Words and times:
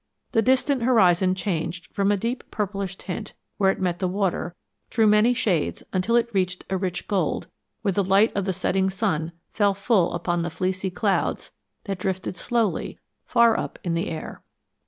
The 0.31 0.41
distant 0.41 0.81
horizon 0.81 1.35
changed 1.35 1.87
from 1.93 2.11
a 2.11 2.17
deep 2.17 2.43
purplish 2.49 2.95
tint, 2.95 3.35
where 3.59 3.69
it 3.69 3.79
met 3.79 3.99
the 3.99 4.07
water, 4.07 4.55
through 4.89 5.05
many, 5.05 5.31
shades, 5.35 5.83
until 5.93 6.15
it 6.15 6.33
turned 6.33 6.59
to 6.69 6.77
rich 6.77 7.07
gold, 7.07 7.45
where 7.83 7.91
the 7.91 8.03
light 8.03 8.35
of 8.35 8.45
the 8.45 8.51
setting 8.51 8.89
sun 8.89 9.31
fell 9.53 9.75
full 9.75 10.13
upon 10.13 10.43
fleecy 10.49 10.89
clouds 10.89 11.51
that 11.83 11.99
drifted 11.99 12.35
slowly, 12.35 12.97
far 13.27 13.55
up 13.55 13.77
in 13.83 13.93
the 13.93 14.07
air. 14.09 14.41